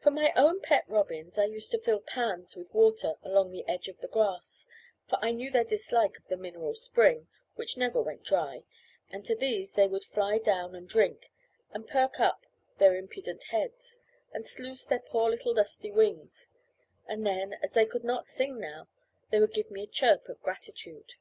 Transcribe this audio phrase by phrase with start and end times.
[0.00, 3.86] For my own pet robins I used to fill pans with water along the edge
[3.86, 4.66] of the grass,
[5.08, 8.64] for I knew their dislike of the mineral spring (which never went dry),
[9.12, 11.30] and to these they would fly down and drink,
[11.70, 12.46] and perk up
[12.78, 14.00] their impudent heads,
[14.32, 16.48] and sluice their poor little dusty wings;
[17.06, 18.88] and then, as they could not sing now,
[19.30, 21.14] they would give me a chirp of gratitude.